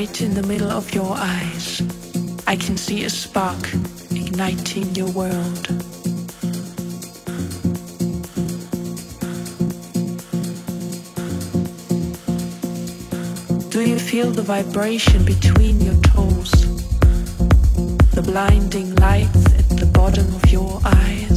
[0.00, 1.80] Right in the middle of your eyes,
[2.48, 3.72] I can see a spark
[4.10, 5.68] igniting your world.
[13.70, 16.50] Do you feel the vibration between your toes?
[18.16, 21.33] The blinding lights at the bottom of your eyes?